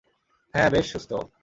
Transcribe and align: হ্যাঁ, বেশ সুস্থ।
হ্যাঁ, 0.53 0.69
বেশ 0.69 0.85
সুস্থ। 0.91 1.11